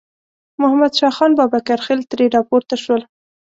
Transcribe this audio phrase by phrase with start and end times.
[0.61, 3.01] محمد شاه خان بابکرخېل ترې راپورته شول.